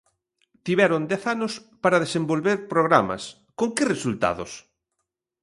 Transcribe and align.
Tiveron 0.65 1.01
dez 1.11 1.23
anos 1.33 1.53
para 1.83 2.01
desenvolver 2.05 2.57
programas, 2.73 3.23
¿con 3.59 3.69
que 3.75 3.89
resultados? 3.93 4.51